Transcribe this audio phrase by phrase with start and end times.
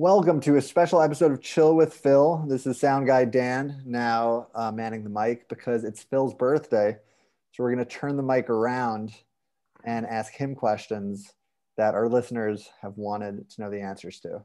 [0.00, 2.42] Welcome to a special episode of Chill with Phil.
[2.48, 6.96] This is Sound Guy Dan now uh, manning the mic because it's Phil's birthday.
[7.52, 9.12] So we're going to turn the mic around
[9.84, 11.34] and ask him questions
[11.76, 14.40] that our listeners have wanted to know the answers to.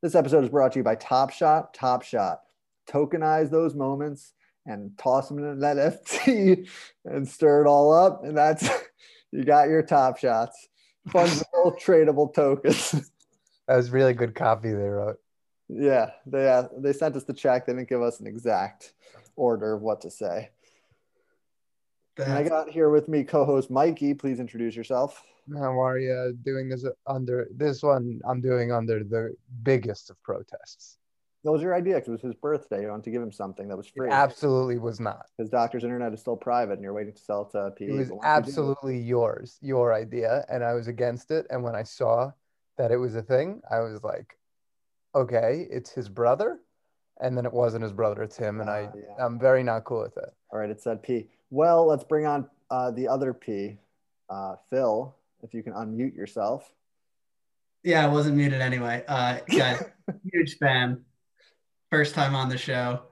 [0.00, 1.74] This episode is brought to you by Top Shot.
[1.74, 2.40] Top Shot.
[2.88, 4.32] Tokenize those moments
[4.64, 6.66] and toss them into that FT
[7.04, 8.24] and stir it all up.
[8.24, 8.66] And that's,
[9.32, 10.68] you got your Top Shots.
[11.10, 13.12] Fungible tradable tokens.
[13.68, 15.18] That was really good copy they wrote.
[15.68, 17.66] Yeah, they uh, they sent us the check.
[17.66, 18.92] They didn't give us an exact
[19.34, 20.50] order of what to say.
[22.18, 24.14] And I got here with me co-host Mikey.
[24.14, 25.22] Please introduce yourself.
[25.52, 28.20] How are you doing this under this one?
[28.24, 30.98] I'm doing under the biggest of protests.
[31.44, 32.82] That was your idea because it was his birthday.
[32.82, 34.08] You wanted to give him something that was free.
[34.08, 35.26] It absolutely was not.
[35.38, 37.84] His doctor's internet is still private, and you're waiting to sell it to P.
[37.84, 41.46] It was absolutely yours, your idea, and I was against it.
[41.50, 42.32] And when I saw
[42.78, 44.36] that it was a thing, I was like,
[45.14, 46.58] okay, it's his brother.
[47.20, 48.60] And then it wasn't his brother, it's him.
[48.60, 49.24] And I, Ah, yeah.
[49.24, 50.34] I'm very not cool with it.
[50.50, 51.28] All right, it said P.
[51.50, 53.78] Well, let's bring on uh, the other P,
[54.28, 55.14] uh, Phil.
[55.42, 56.72] If you can unmute yourself.
[57.84, 59.04] Yeah, I wasn't muted anyway.
[59.06, 59.82] Uh, guys,
[60.32, 61.02] huge fan.
[61.90, 63.02] First time on the show.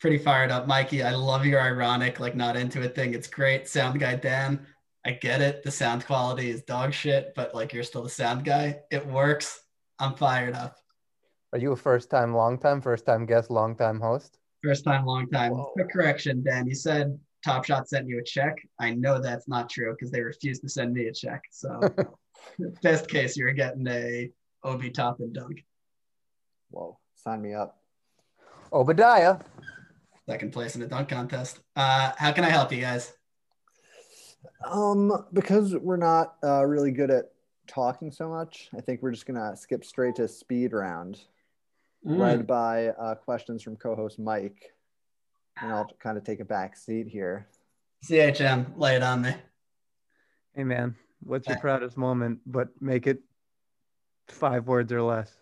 [0.00, 1.02] Pretty fired up, Mikey.
[1.02, 3.14] I love your ironic, like not into it thing.
[3.14, 3.68] It's great.
[3.68, 4.66] Sound guy Dan,
[5.06, 5.62] I get it.
[5.62, 8.80] The sound quality is dog shit, but like you're still the sound guy.
[8.90, 9.60] It works.
[9.98, 10.76] I'm fired up.
[11.52, 14.38] Are you a first time, long time, first time guest, long time host?
[14.62, 15.52] First time, long time.
[15.52, 15.70] Whoa.
[15.74, 16.66] Quick correction, Dan.
[16.66, 18.56] You said Top Shot sent you a check.
[18.80, 21.42] I know that's not true because they refused to send me a check.
[21.50, 21.80] So,
[22.82, 24.30] best case, you're getting a
[24.64, 25.62] Obi Toppin Dunk.
[26.70, 27.78] Whoa, sign me up.
[28.72, 29.36] Obadiah.
[30.26, 31.60] Second place in the dunk contest.
[31.76, 33.12] Uh, how can I help you guys?
[34.64, 37.32] Um, because we're not uh, really good at
[37.66, 41.20] talking so much, I think we're just gonna skip straight to speed round,
[42.06, 42.18] Mm.
[42.18, 44.74] led by uh, questions from co-host Mike,
[45.62, 47.46] and I'll kind of take a back seat here.
[48.04, 49.34] CHM, lay it on me.
[50.54, 52.40] Hey, man, what's your proudest moment?
[52.44, 53.22] But make it
[54.28, 55.34] five words or less.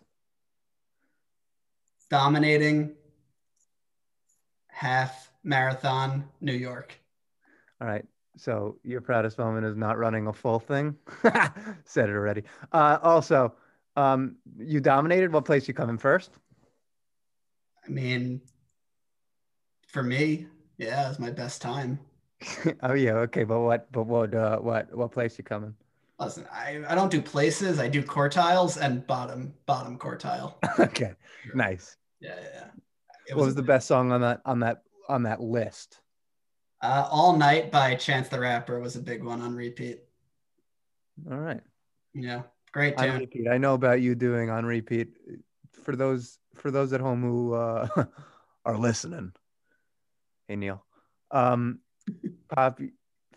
[2.09, 2.95] Dominating
[4.67, 6.97] half marathon New York.
[7.81, 8.05] All right.
[8.35, 10.95] So your proudest moment is not running a full thing.
[11.85, 12.43] Said it already.
[12.71, 13.53] Uh, also,
[13.95, 15.31] um, you dominated.
[15.31, 16.31] What place you come in first?
[17.85, 18.41] I mean,
[19.87, 21.99] for me, yeah, it was my best time.
[22.83, 23.13] oh yeah.
[23.13, 23.43] Okay.
[23.43, 23.91] But what?
[23.91, 24.33] But what?
[24.33, 24.93] Uh, what?
[24.95, 25.75] What place you coming?
[26.19, 27.79] Listen, I, I don't do places.
[27.79, 30.55] I do quartiles and bottom bottom quartile.
[30.79, 31.13] okay.
[31.53, 31.97] Nice.
[32.19, 32.49] Yeah, yeah.
[32.53, 32.67] yeah.
[33.27, 35.99] It What was the best song on that on that on that list?
[36.83, 40.01] Uh, All Night by Chance the Rapper was a big one on repeat.
[41.31, 41.61] All right.
[42.13, 42.41] Yeah,
[42.73, 43.19] great On tune.
[43.21, 43.47] repeat.
[43.47, 45.13] I know about you doing on repeat.
[45.71, 47.87] For those for those at home who uh,
[48.65, 49.31] are listening.
[50.49, 50.83] Hey Neil.
[51.31, 51.79] Um,
[52.53, 52.81] Pop,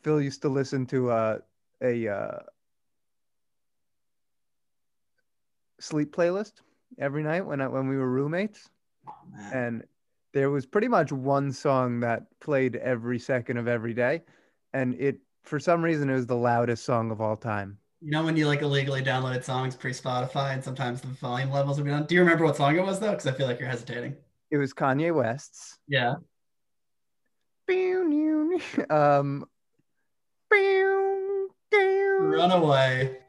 [0.03, 1.39] Phil used to listen to uh,
[1.81, 2.39] a uh,
[5.79, 6.55] sleep playlist
[6.99, 8.69] every night when I, when we were roommates,
[9.09, 9.13] Oh,
[9.53, 9.85] and
[10.37, 14.21] there was pretty much one song that played every second of every day,
[14.75, 17.79] and it for some reason it was the loudest song of all time.
[18.03, 21.79] You know when you like illegally downloaded songs pre Spotify and sometimes the volume levels
[21.79, 22.05] would be on.
[22.05, 23.13] Do you remember what song it was though?
[23.13, 24.15] Because I feel like you're hesitating.
[24.51, 25.79] It was Kanye West's.
[25.89, 26.17] Yeah.
[28.91, 29.47] Um,
[31.73, 33.21] Runaway.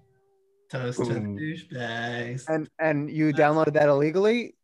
[0.69, 2.49] Toast to the douchebags.
[2.49, 4.57] and and you downloaded that illegally.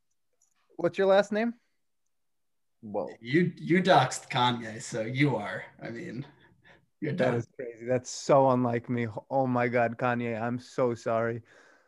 [0.75, 1.53] What's your last name?
[2.83, 3.07] Whoa.
[3.21, 5.63] You you doxed Kanye, so you are.
[5.81, 6.25] I mean,
[6.99, 7.35] you're That done.
[7.35, 7.85] is crazy.
[7.88, 9.07] That's so unlike me.
[9.29, 11.43] Oh my God, Kanye, I'm so sorry.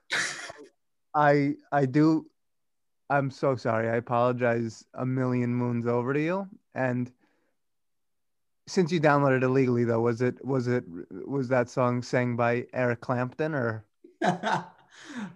[1.13, 2.27] I I do.
[3.09, 3.89] I'm so sorry.
[3.89, 6.47] I apologize a million moons over to you.
[6.73, 7.11] And
[8.67, 10.85] since you downloaded illegally, though, was it was it
[11.27, 13.85] was that song sang by Eric Clapton or?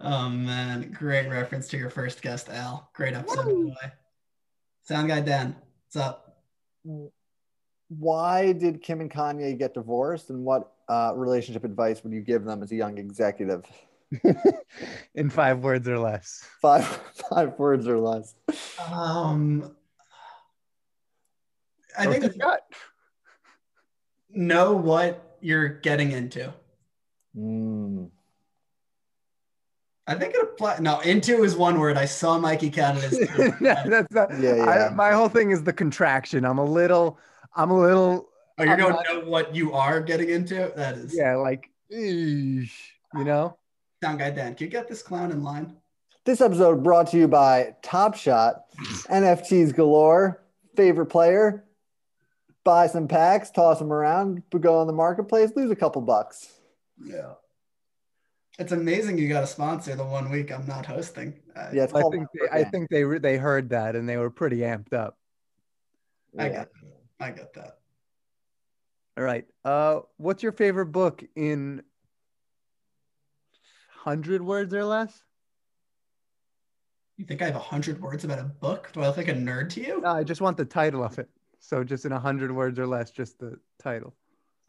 [0.00, 2.88] oh man, great reference to your first guest, Al.
[2.94, 3.92] Great episode, by the way.
[4.82, 5.54] Sound guy Dan,
[5.86, 6.42] what's up?
[7.88, 12.44] Why did Kim and Kanye get divorced, and what uh, relationship advice would you give
[12.44, 13.64] them as a young executive?
[15.14, 16.44] in five words or less.
[16.60, 16.84] Five
[17.30, 18.34] five words or less.
[18.92, 19.74] Um,
[21.96, 22.60] I Don't think you it's got-
[24.30, 26.52] know what you're getting into.
[27.36, 28.10] Mm.
[30.10, 30.80] I think it applies.
[30.80, 31.96] No, into is one word.
[31.96, 33.18] I saw Mikey count it as.
[33.60, 34.88] That's not, Yeah, yeah.
[34.90, 36.44] I, my whole thing is the contraction.
[36.44, 37.16] I'm a little,
[37.54, 38.28] I'm a little,
[38.58, 40.72] Oh, you're I'm going not- to know what you are getting into?
[40.74, 41.14] That is.
[41.16, 42.72] yeah, like, eesh,
[43.14, 43.56] you know?
[44.02, 45.76] Sound guy Dan, can you get this clown in line?
[46.24, 48.64] This episode brought to you by Top Shot,
[49.08, 50.42] NFTs galore,
[50.76, 51.64] favorite player.
[52.64, 56.52] Buy some packs, toss them around, go on the marketplace, lose a couple bucks.
[57.02, 57.32] Yeah.
[58.58, 61.34] It's amazing you got a sponsor the one week I'm not hosting.
[61.56, 64.30] Uh, Yeah, I think they, I think they re- they heard that and they were
[64.30, 65.16] pretty amped up.
[66.38, 66.52] I Yeah.
[66.52, 67.24] get that.
[67.26, 67.78] I get that.
[69.16, 69.46] All right.
[69.64, 71.82] Uh, what's your favorite book in
[73.90, 75.22] hundred words or less?
[77.16, 78.90] You think I have a hundred words about a book?
[78.92, 80.00] Do I look like a nerd to you?
[80.00, 81.28] No, I just want the title of it.
[81.60, 84.14] So just in a hundred words or less, just the title.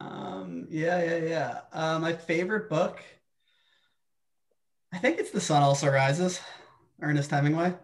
[0.00, 1.60] Um, yeah, yeah, yeah.
[1.72, 3.00] Uh, my favorite book,
[4.92, 6.40] I think it's The Sun Also Rises,
[7.00, 7.74] Ernest Hemingway.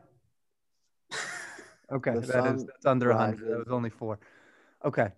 [1.90, 3.50] Okay, The that is sun that's under a hundred.
[3.50, 4.18] That was only four.
[4.84, 5.08] Okay.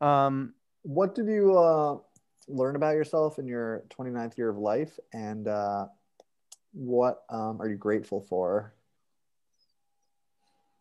[0.00, 1.98] Um, What did you uh,
[2.48, 4.98] learn about yourself in your 29th year of life?
[5.12, 5.88] And uh,
[6.72, 8.72] what um, are you grateful for?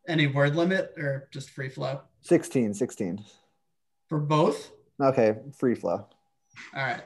[0.07, 1.99] Any word limit or just free flow?
[2.21, 3.21] 16, 16.
[4.07, 4.71] For both?
[5.01, 6.07] Okay, free flow.
[6.73, 7.01] All right.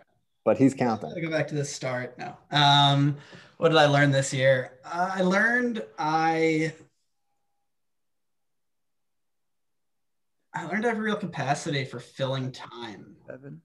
[0.47, 1.09] But he's counting.
[1.09, 1.29] I'll counting.
[1.29, 2.37] go back to the start now.
[2.51, 3.17] Um,
[3.57, 4.79] what did I learn this year?
[4.85, 6.73] Uh, I learned I
[10.53, 13.17] I learned I have a real capacity for filling time.
[13.27, 13.59] seven.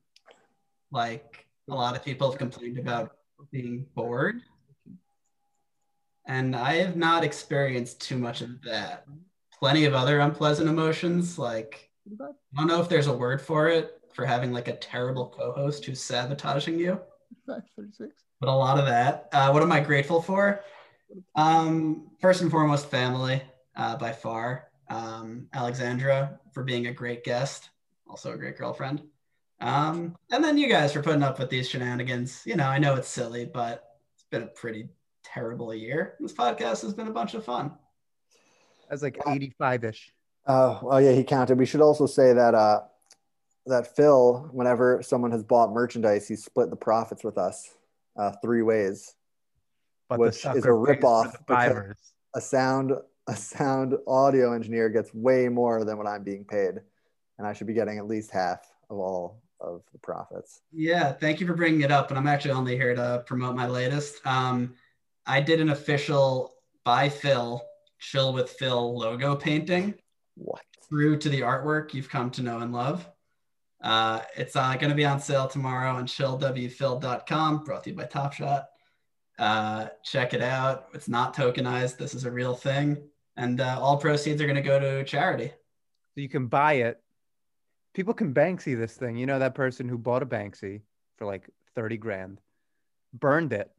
[0.91, 3.13] Like a lot of people have complained about
[3.53, 4.41] being bored.
[6.27, 9.07] And I have not experienced too much of that.
[9.57, 11.39] Plenty of other unpleasant emotions.
[11.39, 12.27] Like, I
[12.57, 15.85] don't know if there's a word for it for having like a terrible co host
[15.85, 17.01] who's sabotaging you
[17.47, 18.13] Five thirty-six.
[18.41, 19.29] but a lot of that.
[19.33, 20.61] Uh, what am I grateful for?
[21.35, 23.43] Um, first and foremost, family
[23.77, 24.69] uh, by far.
[24.89, 27.71] Um, Alexandra for being a great guest,
[28.09, 29.03] also a great girlfriend.
[29.61, 32.43] Um, and then you guys for putting up with these shenanigans.
[32.45, 33.85] You know, I know it's silly, but
[34.15, 34.89] it's been a pretty
[35.25, 36.15] terrible year.
[36.21, 37.73] This podcast has been a bunch of fun.
[38.91, 40.13] That's like eighty-five ish.
[40.47, 41.59] Oh, oh yeah, he counted.
[41.59, 42.81] We should also say that uh,
[43.67, 47.75] that Phil, whenever someone has bought merchandise, he split the profits with us
[48.19, 49.15] uh, three ways.
[50.09, 52.93] But Which is a sucker pays ripoff because- A sound
[53.29, 56.75] a sound audio engineer gets way more than what I'm being paid,
[57.39, 60.61] and I should be getting at least half of all of the profits.
[60.73, 62.11] Yeah, thank you for bringing it up.
[62.11, 64.27] And I'm actually only here to promote my latest.
[64.27, 64.75] Um,
[65.25, 66.55] I did an official
[66.85, 67.63] by Phil,
[68.01, 69.95] Chill with Phil logo painting.
[70.35, 70.63] What?
[70.89, 73.09] through to the artwork you've come to know and love.
[73.83, 78.05] Uh, it's uh, going to be on sale tomorrow on chillwphil.com, brought to you by
[78.05, 78.67] Top Shot.
[79.39, 80.87] Uh, check it out.
[80.95, 81.97] It's not tokenized.
[81.97, 83.03] This is a real thing.
[83.37, 85.49] And uh, all proceeds are going to go to charity.
[86.15, 87.01] So you can buy it.
[87.95, 89.17] People can Banksy this thing.
[89.17, 90.83] You know that person who bought a Banksy
[91.17, 92.41] for like 30 grand,
[93.15, 93.71] burned it,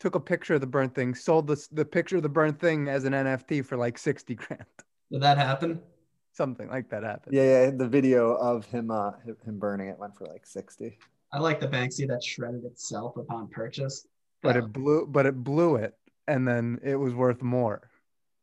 [0.00, 2.88] took a picture of the burnt thing, sold the, the picture of the burnt thing
[2.88, 4.64] as an NFT for like 60 grand.
[5.10, 5.80] Did that happen?
[6.32, 7.34] Something like that happened.
[7.34, 7.70] Yeah, yeah.
[7.70, 10.98] The video of him uh him- him burning it went for like sixty.
[11.32, 14.06] I like the Banksy that shredded itself upon purchase.
[14.42, 14.62] But Yeah.
[14.62, 15.94] it blew but it blew it
[16.26, 17.88] and then it was worth more.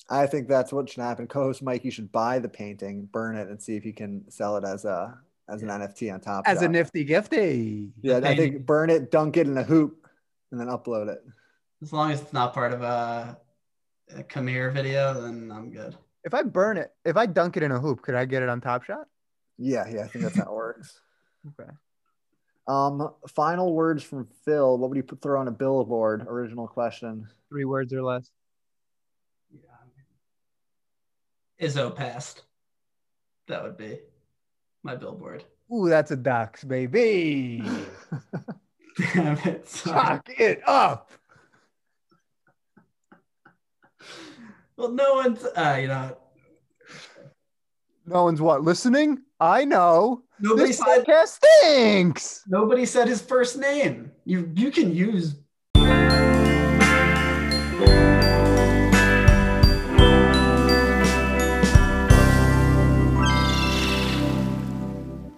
[0.10, 1.28] I think that's what should happen.
[1.28, 4.58] Co-host Mike, you should buy the painting, burn it, and see if you can sell
[4.58, 5.18] it as a
[5.48, 6.44] as an NFT on top.
[6.48, 7.90] As a nifty gifty.
[8.02, 10.08] Yeah, I think burn it, dunk it in a hoop,
[10.52, 11.24] and then upload it.
[11.82, 13.38] As long as it's not part of a,
[14.16, 15.96] a come here video, then I'm good.
[16.24, 18.50] If I burn it, if I dunk it in a hoop, could I get it
[18.50, 19.08] on Top Shot?
[19.58, 21.00] Yeah, yeah, I think that's how it works.
[21.58, 21.70] Okay.
[22.68, 24.78] Um, final words from Phil.
[24.78, 26.28] What would you put, throw on a billboard?
[26.28, 27.30] Original question.
[27.48, 28.30] Three words or less.
[29.50, 29.70] Yeah.
[31.66, 32.44] Izzo passed.
[33.48, 34.00] That would be
[34.84, 35.46] my billboard.
[35.74, 37.64] Ooh, that's a dox, baby.
[39.14, 39.66] Damn it.
[39.68, 39.96] sorry.
[39.96, 41.12] Chalk it up.
[44.80, 46.18] Well, no one's, uh, you know.
[48.06, 48.64] No one's what?
[48.64, 49.20] Listening?
[49.38, 50.24] I know.
[50.40, 52.44] Nobody this said, podcast stinks.
[52.48, 54.14] Nobody said his first name.
[54.24, 55.36] You you can use.